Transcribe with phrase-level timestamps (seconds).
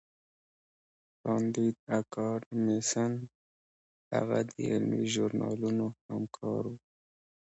[1.21, 3.13] کانديد اکاډميسن
[4.13, 6.75] هغه د علمي ژورنالونو همکار و.